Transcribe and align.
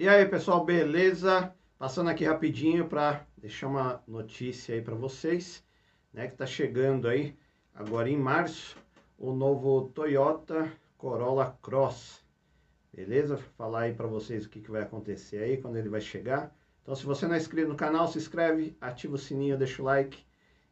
E 0.00 0.08
aí, 0.08 0.24
pessoal, 0.26 0.64
beleza? 0.64 1.52
Passando 1.76 2.08
aqui 2.08 2.24
rapidinho 2.24 2.86
para 2.86 3.26
deixar 3.36 3.66
uma 3.66 4.00
notícia 4.06 4.72
aí 4.72 4.80
para 4.80 4.94
vocês, 4.94 5.60
né, 6.12 6.28
que 6.28 6.36
tá 6.36 6.46
chegando 6.46 7.08
aí 7.08 7.36
agora 7.74 8.08
em 8.08 8.16
março 8.16 8.76
o 9.18 9.32
novo 9.32 9.90
Toyota 9.92 10.70
Corolla 10.96 11.58
Cross. 11.60 12.24
Beleza? 12.94 13.34
Vou 13.34 13.44
falar 13.56 13.80
aí 13.80 13.92
para 13.92 14.06
vocês 14.06 14.46
o 14.46 14.48
que, 14.48 14.60
que 14.60 14.70
vai 14.70 14.82
acontecer 14.82 15.38
aí 15.38 15.56
quando 15.56 15.76
ele 15.76 15.88
vai 15.88 16.00
chegar. 16.00 16.56
Então, 16.80 16.94
se 16.94 17.04
você 17.04 17.26
não 17.26 17.34
é 17.34 17.38
inscrito 17.38 17.68
no 17.68 17.74
canal, 17.74 18.06
se 18.06 18.18
inscreve, 18.18 18.76
ativa 18.80 19.16
o 19.16 19.18
sininho, 19.18 19.58
deixa 19.58 19.82
o 19.82 19.84
like 19.84 20.24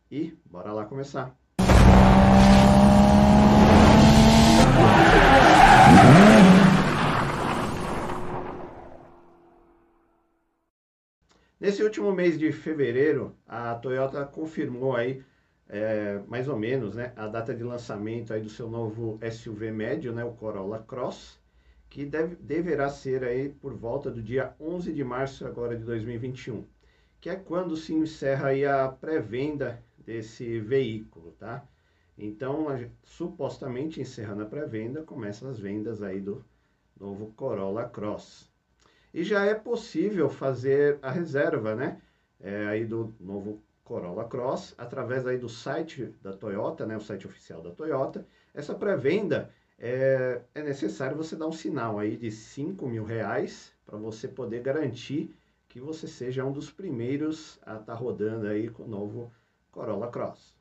e 0.08 0.38
bora 0.44 0.72
lá 0.72 0.84
começar. 0.84 1.36
Nesse 11.58 11.82
último 11.82 12.12
mês 12.12 12.38
de 12.38 12.52
fevereiro, 12.52 13.34
a 13.46 13.74
Toyota 13.76 14.26
confirmou 14.26 14.94
aí, 14.94 15.24
é, 15.66 16.20
mais 16.28 16.48
ou 16.48 16.58
menos, 16.58 16.94
né, 16.94 17.14
a 17.16 17.26
data 17.26 17.54
de 17.54 17.62
lançamento 17.62 18.34
aí 18.34 18.42
do 18.42 18.50
seu 18.50 18.68
novo 18.68 19.18
SUV 19.32 19.70
médio, 19.72 20.12
né, 20.12 20.22
o 20.22 20.32
Corolla 20.32 20.84
Cross, 20.86 21.40
que 21.88 22.04
deve, 22.04 22.36
deverá 22.36 22.90
ser 22.90 23.24
aí 23.24 23.48
por 23.48 23.72
volta 23.72 24.10
do 24.10 24.22
dia 24.22 24.54
11 24.60 24.92
de 24.92 25.02
março 25.02 25.46
agora 25.46 25.74
de 25.74 25.82
2021, 25.82 26.62
que 27.22 27.30
é 27.30 27.36
quando 27.36 27.74
se 27.74 27.94
encerra 27.94 28.48
aí 28.48 28.66
a 28.66 28.86
pré-venda 28.88 29.82
desse 29.96 30.60
veículo, 30.60 31.32
tá? 31.38 31.66
Então, 32.18 32.68
a, 32.68 32.78
supostamente 33.02 33.98
encerrando 33.98 34.42
a 34.42 34.46
pré-venda, 34.46 35.02
começam 35.02 35.48
as 35.48 35.58
vendas 35.58 36.02
aí 36.02 36.20
do 36.20 36.44
novo 37.00 37.32
Corolla 37.34 37.88
Cross. 37.88 38.54
E 39.16 39.24
já 39.24 39.46
é 39.46 39.54
possível 39.54 40.28
fazer 40.28 40.98
a 41.00 41.10
reserva, 41.10 41.74
né? 41.74 42.02
É, 42.38 42.66
aí 42.66 42.84
do 42.84 43.14
novo 43.18 43.62
Corolla 43.82 44.28
Cross, 44.28 44.74
através 44.76 45.26
aí 45.26 45.38
do 45.38 45.48
site 45.48 46.14
da 46.22 46.34
Toyota, 46.34 46.84
né? 46.84 46.98
O 46.98 47.00
site 47.00 47.26
oficial 47.26 47.62
da 47.62 47.70
Toyota. 47.70 48.26
Essa 48.52 48.74
pré-venda 48.74 49.50
é, 49.78 50.42
é 50.54 50.62
necessário 50.62 51.16
você 51.16 51.34
dar 51.34 51.46
um 51.46 51.52
sinal 51.52 51.98
aí 51.98 52.14
de 52.14 52.30
5 52.30 52.86
mil 52.86 53.04
reais 53.04 53.72
para 53.86 53.96
você 53.96 54.28
poder 54.28 54.60
garantir 54.60 55.34
que 55.66 55.80
você 55.80 56.06
seja 56.06 56.44
um 56.44 56.52
dos 56.52 56.70
primeiros 56.70 57.58
a 57.64 57.76
estar 57.76 57.84
tá 57.86 57.94
rodando 57.94 58.46
aí 58.46 58.68
com 58.68 58.82
o 58.82 58.88
novo 58.88 59.32
Corolla 59.72 60.10
Cross. 60.10 60.54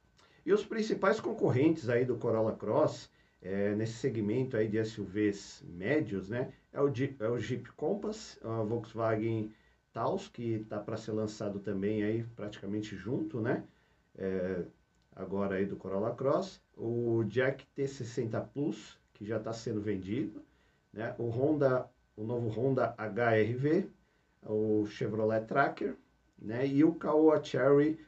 E 0.46 0.54
os 0.54 0.64
principais 0.64 1.20
concorrentes 1.20 1.90
aí 1.90 2.06
do 2.06 2.16
Corolla 2.16 2.56
Cross 2.56 3.10
é, 3.42 3.76
nesse 3.76 3.94
segmento 3.94 4.58
aí 4.58 4.68
de 4.68 4.84
SUVs 4.84 5.64
médios, 5.68 6.30
né? 6.30 6.52
É 6.74 6.82
o, 6.82 6.94
Jeep, 6.94 7.22
é 7.24 7.30
o 7.30 7.40
Jeep 7.40 7.72
Compass, 7.74 8.40
a 8.44 8.64
Volkswagen 8.64 9.54
Taos, 9.94 10.28
que 10.28 10.56
está 10.56 10.80
para 10.80 10.98
ser 10.98 11.12
lançado 11.12 11.60
também 11.60 12.04
aí 12.04 12.24
praticamente 12.36 12.96
junto, 12.96 13.40
né? 13.40 13.64
É, 14.18 14.64
agora 15.16 15.56
aí 15.56 15.66
do 15.66 15.76
Corolla 15.76 16.14
Cross, 16.16 16.62
o 16.76 17.24
Jack 17.26 17.66
T60 17.78 18.48
Plus, 18.54 19.00
que 19.14 19.26
já 19.26 19.38
está 19.38 19.54
sendo 19.54 19.82
vendido, 19.82 20.44
né? 20.92 21.16
O 21.18 21.30
Honda, 21.30 21.90
o 22.18 22.24
novo 22.24 22.50
Honda 22.50 22.96
HRV, 22.98 23.90
o 24.44 24.86
Chevrolet 24.88 25.46
Tracker, 25.46 25.96
né? 26.38 26.68
E 26.68 26.84
o 26.84 26.94
Caoa 26.96 27.44
Cherry 27.44 28.00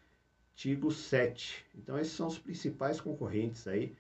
Tigo 0.56 0.92
7. 0.92 1.66
Então 1.76 2.00
esses 2.00 2.14
são 2.14 2.28
os 2.28 2.40
principais 2.40 3.00
concorrentes 3.00 3.68
aí 3.68 3.96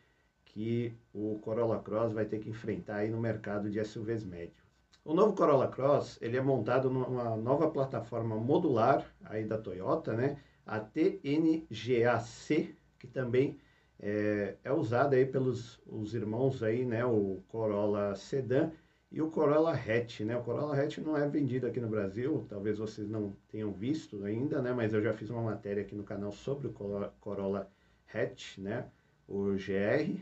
que 0.58 0.91
o 1.13 1.38
Corolla 1.44 1.77
Cross 1.77 2.13
vai 2.13 2.25
ter 2.25 2.39
que 2.39 2.50
enfrentar 2.50 2.95
aí 2.95 3.11
no 3.11 3.19
mercado 3.19 3.69
de 3.69 3.80
SUVs 3.86 4.23
médios. 4.23 4.58
O 5.05 5.13
novo 5.13 5.36
Corolla 5.36 5.67
Cross, 5.67 6.17
ele 6.19 6.36
é 6.36 6.41
montado 6.41 6.89
numa 6.89 7.38
nova 7.38 7.69
plataforma 7.69 8.36
modular 8.36 9.05
aí 9.25 9.45
da 9.45 9.59
Toyota, 9.59 10.13
né? 10.13 10.39
A 10.66 10.80
TNGAC, 10.80 12.75
que 12.97 13.05
também 13.05 13.59
é, 14.00 14.56
é 14.63 14.73
usada 14.73 15.16
aí 15.16 15.28
pelos 15.28 15.79
os 15.85 16.16
irmãos 16.16 16.63
aí, 16.63 16.84
né? 16.84 17.06
O 17.06 17.44
Corolla 17.50 18.16
Sedan 18.16 18.72
e 19.12 19.22
o 19.22 19.29
Corolla 19.29 19.74
Hatch, 19.74 20.22
né? 20.22 20.35
O 20.35 20.41
Corolla 20.41 20.75
Hatch 20.75 20.97
não 20.97 21.16
é 21.16 21.29
vendido 21.29 21.68
aqui 21.68 21.79
no 21.79 21.88
Brasil, 21.88 22.47
talvez 22.50 22.79
vocês 22.79 23.07
não 23.07 23.31
tenham 23.47 23.72
visto 23.72 24.25
ainda, 24.25 24.59
né? 24.59 24.74
Mas 24.74 24.91
eu 24.91 25.03
já 25.03 25.13
fiz 25.13 25.29
uma 25.29 25.44
matéria 25.44 25.84
aqui 25.84 25.94
no 25.94 26.03
canal 26.03 26.31
sobre 26.31 26.66
o 26.66 26.74
Corolla 27.22 27.69
Hatch, 28.12 28.57
né? 28.57 28.88
O 29.28 29.51
GR, 29.51 30.19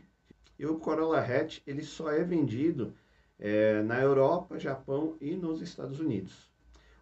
e 0.58 0.66
o 0.66 0.78
Corolla 0.78 1.20
Hatch 1.20 1.60
ele 1.66 1.82
só 1.82 2.10
é 2.10 2.24
vendido 2.24 2.94
é, 3.38 3.82
na 3.82 4.00
Europa, 4.00 4.58
Japão 4.58 5.16
e 5.20 5.36
nos 5.36 5.60
Estados 5.60 6.00
Unidos. 6.00 6.50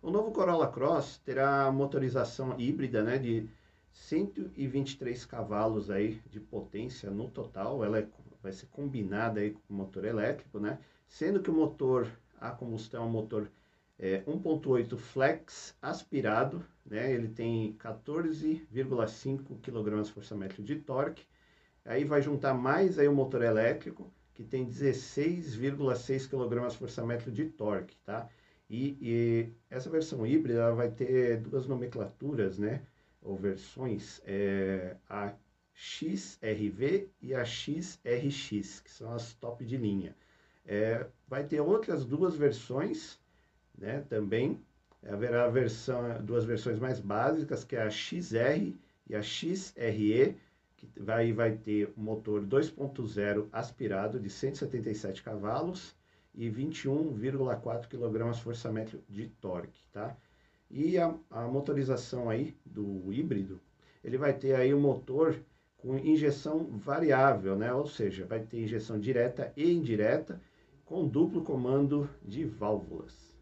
O 0.03 0.11
novo 0.11 0.33
Corolla 0.33 0.69
Cross 0.69 1.19
terá 1.25 1.71
motorização 1.73 2.59
híbrida 2.59 3.03
né, 3.03 3.19
de 3.19 3.49
123 3.93 5.25
cavalos 5.25 5.91
aí 5.91 6.21
de 6.29 6.41
potência 6.41 7.11
no 7.11 7.29
total. 7.31 7.85
Ela 7.85 8.01
é, 8.01 8.09
vai 8.43 8.53
ser 8.53 8.67
combinada 8.67 9.41
aí 9.41 9.53
com 9.53 9.61
o 9.71 9.77
motor 9.77 10.05
elétrico, 10.05 10.59
né? 10.59 10.79
Sendo 11.07 11.41
que 11.41 11.51
o 11.51 11.55
motor 11.55 12.11
a 12.41 12.51
combustão 12.51 13.05
é 13.05 13.07
um 13.07 13.11
motor 13.11 13.51
é, 13.99 14.21
1.8 14.23 14.99
flex 14.99 15.75
aspirado, 15.81 16.63
né? 16.85 17.13
Ele 17.13 17.29
tem 17.29 17.75
14,5 17.79 19.59
kgfm 19.63 20.63
de 20.63 20.77
torque 20.77 21.25
Aí 21.85 22.05
vai 22.05 22.23
juntar 22.23 22.55
mais 22.55 22.99
aí 22.99 23.07
o 23.07 23.15
motor 23.15 23.43
elétrico, 23.43 24.13
que 24.33 24.43
tem 24.43 24.67
16,6 24.67 26.29
kgfm 26.29 27.31
de 27.31 27.45
torque, 27.47 27.97
tá? 28.05 28.29
E, 28.69 28.97
e, 29.01 29.53
essa 29.71 29.91
versão 29.91 30.27
híbrida 30.27 30.73
vai 30.73 30.91
ter 30.91 31.39
duas 31.41 31.67
nomenclaturas, 31.67 32.59
né? 32.59 32.83
Ou 33.23 33.37
versões, 33.37 34.21
é, 34.25 34.97
a 35.09 35.35
XRV 35.75 37.11
e 37.21 37.35
a 37.35 37.45
XRX, 37.45 38.81
que 38.81 38.91
são 38.91 39.13
as 39.13 39.35
top 39.35 39.65
de 39.65 39.77
linha. 39.77 40.17
É, 40.65 41.07
vai 41.29 41.45
ter 41.45 41.61
outras 41.61 42.05
duas 42.05 42.35
versões, 42.35 43.21
né? 43.77 44.01
Também 44.09 44.65
haverá 45.07 45.49
versão, 45.49 46.03
duas 46.23 46.45
versões 46.45 46.79
mais 46.79 46.99
básicas, 46.99 47.65
que 47.65 47.77
é 47.77 47.83
a 47.83 47.91
XR 47.91 48.75
e 49.07 49.15
a 49.15 49.23
XRE, 49.23 50.37
que 50.93 51.01
vai, 51.01 51.33
vai 51.33 51.53
ter 51.57 51.93
motor 51.97 52.45
2.0 52.45 53.49
aspirado 53.53 54.19
de 54.21 54.29
177 54.29 55.23
cavalos 55.23 55.97
e 56.35 56.51
21,4 56.51 57.87
kgfm 57.89 58.99
de 59.09 59.29
torque, 59.29 59.81
tá? 59.93 60.17
E 60.71 60.99
a, 60.99 61.15
a 61.31 61.43
motorização 61.47 62.29
aí 62.29 62.57
do 62.65 63.13
híbrido, 63.13 63.61
ele 64.03 64.19
vai 64.19 64.33
ter 64.33 64.55
aí 64.55 64.75
um 64.75 64.81
motor 64.81 65.39
com 65.77 65.97
injeção 65.99 66.65
variável, 66.65 67.57
né? 67.57 67.73
Ou 67.73 67.87
seja, 67.87 68.27
vai 68.27 68.41
ter 68.41 68.63
injeção 68.63 68.99
direta 68.99 69.53
e 69.57 69.73
indireta 69.73 70.41
com 70.85 71.07
duplo 71.07 71.43
comando 71.43 72.09
de 72.23 72.45
válvulas. 72.45 73.35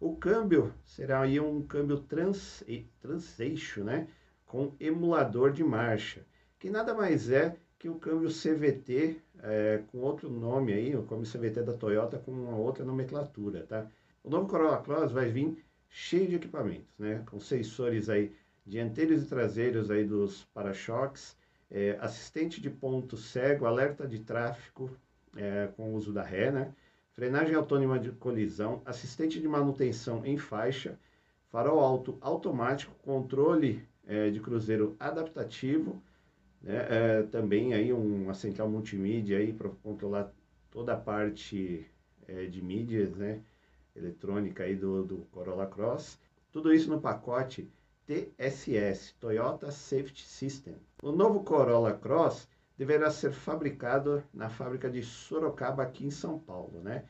O 0.00 0.16
câmbio 0.16 0.72
será 0.84 1.20
aí 1.22 1.38
um 1.38 1.60
câmbio 1.62 1.98
trans, 1.98 2.64
transeixo, 3.00 3.84
né? 3.84 4.08
Com 4.46 4.74
emulador 4.80 5.52
de 5.52 5.62
marcha 5.62 6.24
que 6.60 6.68
nada 6.68 6.94
mais 6.94 7.30
é 7.30 7.56
que 7.78 7.88
o 7.88 7.94
câmbio 7.94 8.28
CVT 8.28 9.16
é, 9.42 9.82
com 9.90 9.98
outro 9.98 10.28
nome 10.28 10.74
aí, 10.74 10.94
o 10.94 11.02
câmbio 11.02 11.26
CVT 11.26 11.62
da 11.62 11.72
Toyota 11.72 12.18
com 12.18 12.30
uma 12.30 12.54
outra 12.54 12.84
nomenclatura, 12.84 13.64
tá? 13.66 13.86
O 14.22 14.28
novo 14.28 14.46
Corolla 14.46 14.82
Cross 14.82 15.10
vai 15.10 15.30
vir 15.30 15.64
cheio 15.88 16.28
de 16.28 16.36
equipamentos, 16.36 16.98
né? 16.98 17.22
Com 17.30 17.40
sensores 17.40 18.10
aí 18.10 18.36
dianteiros 18.66 19.22
e 19.22 19.26
traseiros 19.26 19.90
aí 19.90 20.04
dos 20.04 20.44
para-choques, 20.52 21.34
é, 21.70 21.96
assistente 21.98 22.60
de 22.60 22.68
ponto 22.68 23.16
cego, 23.16 23.64
alerta 23.64 24.06
de 24.06 24.18
tráfego 24.18 24.90
é, 25.34 25.70
com 25.74 25.90
o 25.90 25.94
uso 25.94 26.12
da 26.12 26.22
ré, 26.22 26.50
né? 26.50 26.74
Frenagem 27.14 27.54
autônoma 27.54 27.98
de 27.98 28.12
colisão, 28.12 28.82
assistente 28.84 29.40
de 29.40 29.48
manutenção 29.48 30.26
em 30.26 30.36
faixa, 30.36 30.98
farol 31.48 31.80
alto 31.80 32.18
automático, 32.20 32.94
controle 33.02 33.82
é, 34.06 34.28
de 34.30 34.40
cruzeiro 34.40 34.94
adaptativo, 35.00 36.02
né? 36.62 36.86
É, 36.88 37.22
também 37.24 37.74
aí 37.74 37.92
uma 37.92 38.34
central 38.34 38.68
multimídia 38.68 39.38
aí 39.38 39.52
para 39.52 39.68
controlar 39.82 40.32
toda 40.70 40.92
a 40.94 40.96
parte 40.96 41.86
é, 42.28 42.46
de 42.46 42.62
mídias, 42.62 43.14
né? 43.16 43.40
eletrônica 43.94 44.62
aí 44.62 44.76
do, 44.76 45.04
do 45.04 45.16
Corolla 45.32 45.66
Cross. 45.66 46.18
Tudo 46.52 46.72
isso 46.72 46.90
no 46.90 47.00
pacote 47.00 47.68
TSS, 48.06 49.14
Toyota 49.20 49.70
Safety 49.70 50.22
System. 50.26 50.76
O 51.02 51.12
novo 51.12 51.42
Corolla 51.44 51.92
Cross 51.92 52.48
deverá 52.76 53.10
ser 53.10 53.32
fabricado 53.32 54.22
na 54.32 54.48
fábrica 54.48 54.90
de 54.90 55.02
Sorocaba 55.02 55.82
aqui 55.82 56.06
em 56.06 56.10
São 56.10 56.38
Paulo, 56.38 56.80
né? 56.80 57.04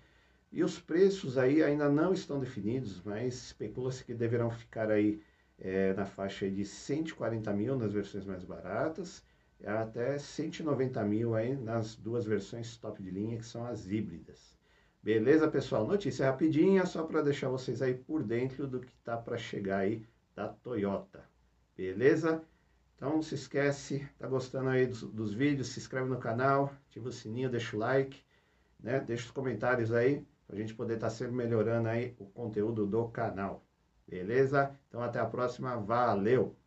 E 0.53 0.64
os 0.64 0.81
preços 0.81 1.38
aí 1.38 1.62
ainda 1.62 1.88
não 1.88 2.12
estão 2.12 2.41
definidos, 2.41 3.00
mas 3.05 3.35
especula-se 3.35 4.05
que 4.05 4.12
deverão 4.12 4.50
ficar 4.50 4.91
aí 4.91 5.23
é, 5.58 5.94
na 5.94 6.05
faixa 6.05 6.50
de 6.50 6.64
140 6.64 7.53
mil 7.53 7.76
nas 7.76 7.93
versões 7.93 8.25
mais 8.25 8.43
baratas 8.43 9.23
até 9.67 10.19
190 10.19 11.03
mil 11.05 11.35
aí 11.35 11.57
nas 11.57 11.95
duas 11.97 12.25
versões 12.25 12.77
top 12.77 13.03
de 13.03 13.11
linha, 13.11 13.37
que 13.37 13.45
são 13.45 13.67
as 13.67 13.87
híbridas. 13.87 14.59
Beleza, 15.03 15.49
pessoal? 15.49 15.87
Notícia 15.87 16.27
rapidinha, 16.27 16.85
só 16.85 17.05
para 17.05 17.23
deixar 17.23 17.49
vocês 17.49 17.81
aí 17.81 17.95
por 17.95 18.23
dentro 18.23 18.67
do 18.67 18.81
que 18.81 18.95
tá 18.99 19.17
para 19.17 19.39
chegar 19.39 19.79
aí 19.79 20.07
da 20.35 20.49
Toyota. 20.49 21.25
Beleza? 21.77 22.43
Então 22.97 23.15
não 23.15 23.23
se 23.23 23.35
esquece, 23.35 24.07
tá 24.19 24.27
gostando 24.27 24.69
aí 24.69 24.87
dos, 24.87 25.03
dos, 25.03 25.33
vídeos, 25.33 25.69
se 25.69 25.81
inscreve 25.81 26.11
no 26.11 26.19
canal, 26.19 26.71
ativa 26.89 27.09
o 27.09 27.13
sininho, 27.13 27.49
deixa 27.49 27.75
o 27.75 27.79
like, 27.79 28.23
né? 28.79 29.01
Deixa 29.01 29.25
os 29.25 29.31
comentários 29.31 29.91
aí, 29.91 30.23
para 30.47 30.56
a 30.56 30.59
gente 30.59 30.75
poder 30.75 30.95
estar 30.95 31.06
tá 31.06 31.11
sempre 31.11 31.35
melhorando 31.35 31.89
aí 31.89 32.15
o 32.19 32.27
conteúdo 32.27 32.87
do 32.87 33.09
canal. 33.09 33.65
Beleza? 34.06 34.79
Então 34.89 35.03
até 35.03 35.19
a 35.19 35.25
próxima, 35.25 35.79
valeu! 35.79 36.60